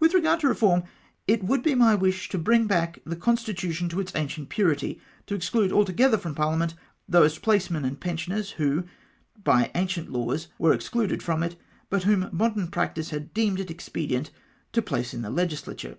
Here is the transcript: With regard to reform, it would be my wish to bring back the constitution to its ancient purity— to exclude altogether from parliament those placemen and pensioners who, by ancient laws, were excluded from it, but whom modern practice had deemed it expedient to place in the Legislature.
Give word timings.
With 0.00 0.14
regard 0.14 0.40
to 0.40 0.48
reform, 0.48 0.84
it 1.26 1.44
would 1.44 1.62
be 1.62 1.74
my 1.74 1.94
wish 1.94 2.30
to 2.30 2.38
bring 2.38 2.66
back 2.66 3.00
the 3.04 3.14
constitution 3.14 3.90
to 3.90 4.00
its 4.00 4.14
ancient 4.14 4.48
purity— 4.48 4.98
to 5.26 5.34
exclude 5.34 5.70
altogether 5.72 6.16
from 6.16 6.34
parliament 6.34 6.72
those 7.06 7.38
placemen 7.38 7.84
and 7.84 8.00
pensioners 8.00 8.52
who, 8.52 8.84
by 9.44 9.70
ancient 9.74 10.10
laws, 10.10 10.48
were 10.58 10.72
excluded 10.72 11.22
from 11.22 11.42
it, 11.42 11.56
but 11.90 12.04
whom 12.04 12.30
modern 12.32 12.68
practice 12.68 13.10
had 13.10 13.34
deemed 13.34 13.60
it 13.60 13.70
expedient 13.70 14.30
to 14.72 14.80
place 14.80 15.12
in 15.12 15.20
the 15.20 15.28
Legislature. 15.28 15.98